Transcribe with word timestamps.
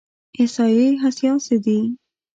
احصایې 0.39 0.87
حساسې 1.03 1.55
دي. 1.65 1.79